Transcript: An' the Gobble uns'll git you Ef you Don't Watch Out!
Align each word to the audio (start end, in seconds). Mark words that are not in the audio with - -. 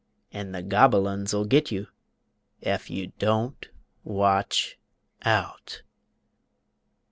An' 0.31 0.51
the 0.51 0.63
Gobble 0.63 1.07
uns'll 1.07 1.43
git 1.45 1.71
you 1.71 1.85
Ef 2.63 2.89
you 2.89 3.11
Don't 3.19 3.69
Watch 4.03 4.79
Out! 5.25 5.83